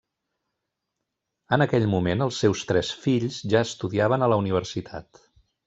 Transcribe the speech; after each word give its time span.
En 1.57 1.65
aquell 1.65 1.85
moment 1.91 2.25
els 2.27 2.39
seus 2.45 2.65
tres 2.71 2.91
fills 3.05 3.39
ja 3.55 3.63
estudiaven 3.69 4.25
a 4.25 4.33
la 4.35 4.41
universitat. 4.45 5.25